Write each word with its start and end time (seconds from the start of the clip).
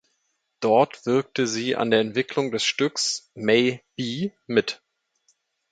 Dort 0.61 1.05
wirkte 1.05 1.45
sie 1.45 1.75
an 1.75 1.91
der 1.91 1.99
Entwicklung 1.99 2.49
des 2.51 2.63
Stücks 2.63 3.29
"May 3.35 3.83
B" 3.95 4.31
mit. 4.47 4.81